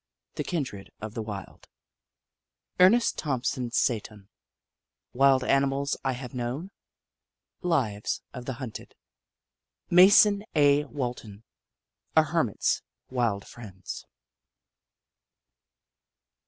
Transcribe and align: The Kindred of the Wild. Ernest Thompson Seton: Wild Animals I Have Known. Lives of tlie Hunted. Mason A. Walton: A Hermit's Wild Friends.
The 0.33 0.43
Kindred 0.43 0.89
of 0.99 1.13
the 1.13 1.21
Wild. 1.21 1.67
Ernest 2.79 3.19
Thompson 3.19 3.69
Seton: 3.69 4.29
Wild 5.13 5.43
Animals 5.43 5.95
I 6.03 6.13
Have 6.13 6.33
Known. 6.33 6.71
Lives 7.61 8.23
of 8.33 8.45
tlie 8.45 8.55
Hunted. 8.55 8.95
Mason 9.91 10.43
A. 10.55 10.85
Walton: 10.85 11.43
A 12.15 12.23
Hermit's 12.23 12.81
Wild 13.11 13.45
Friends. 13.45 14.07